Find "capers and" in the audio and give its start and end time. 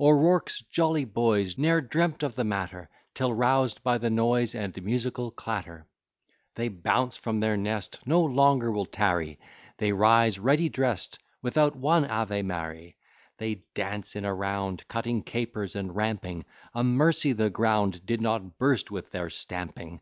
15.22-15.94